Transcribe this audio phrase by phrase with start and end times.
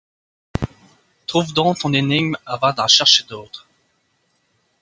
[1.27, 3.67] Trouve donc ton énigme avant d’en chercher d’autres!